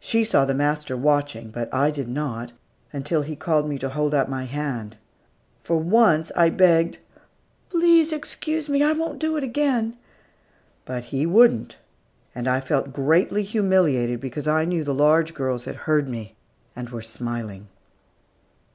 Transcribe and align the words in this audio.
She 0.00 0.22
saw 0.22 0.44
the 0.44 0.52
master 0.52 0.98
watching, 0.98 1.48
but 1.50 1.72
I 1.72 1.90
did 1.90 2.06
not, 2.06 2.52
until 2.92 3.22
he 3.22 3.34
called 3.34 3.66
me 3.66 3.78
to 3.78 3.88
hold 3.88 4.14
out 4.14 4.28
my 4.28 4.44
hand. 4.44 4.98
For 5.64 5.78
once, 5.78 6.30
I 6.36 6.50
begged, 6.50 6.98
"Please 7.70 8.12
excuse 8.12 8.68
me; 8.68 8.82
I 8.82 8.92
won't 8.92 9.18
do 9.18 9.34
it 9.38 9.42
again." 9.42 9.96
But 10.84 11.04
he 11.06 11.24
wouldn't, 11.24 11.78
and 12.34 12.46
I 12.46 12.60
felt 12.60 12.92
greatly 12.92 13.44
humiliated, 13.44 14.20
because 14.20 14.46
I 14.46 14.66
knew 14.66 14.84
the 14.84 14.92
large 14.92 15.32
girls 15.32 15.64
had 15.64 15.76
heard 15.88 16.06
me 16.06 16.36
and 16.76 16.90
were 16.90 17.00
smiling. 17.00 17.68